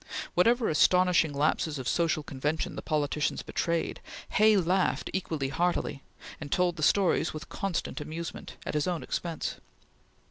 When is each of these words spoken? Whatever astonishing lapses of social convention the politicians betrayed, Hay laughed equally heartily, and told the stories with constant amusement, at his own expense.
Whatever 0.33 0.67
astonishing 0.67 1.31
lapses 1.31 1.77
of 1.77 1.87
social 1.87 2.23
convention 2.23 2.75
the 2.75 2.81
politicians 2.81 3.43
betrayed, 3.43 3.99
Hay 4.29 4.57
laughed 4.57 5.11
equally 5.13 5.49
heartily, 5.49 6.01
and 6.39 6.51
told 6.51 6.75
the 6.77 6.81
stories 6.81 7.35
with 7.35 7.49
constant 7.49 8.01
amusement, 8.01 8.55
at 8.65 8.73
his 8.73 8.87
own 8.87 9.03
expense. 9.03 9.57